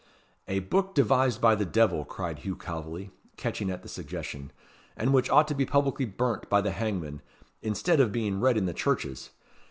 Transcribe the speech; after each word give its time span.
"A 0.47 0.61
book 0.61 0.95
devised 0.95 1.39
by 1.41 1.53
the 1.53 1.63
devil," 1.63 2.05
cried 2.05 2.39
Hugh 2.39 2.55
Calveley, 2.55 3.11
catching 3.37 3.69
at 3.69 3.83
the 3.83 3.87
suggestion; 3.87 4.51
"and 4.97 5.13
which 5.13 5.29
ought 5.29 5.47
to 5.49 5.53
be 5.53 5.63
publicly 5.63 6.05
burnt 6.05 6.49
by 6.49 6.59
the 6.59 6.71
hangman, 6.71 7.21
instead 7.61 7.99
of 7.99 8.11
being 8.11 8.39
read 8.41 8.57
in 8.57 8.65
the 8.65 8.73
churches. 8.73 9.29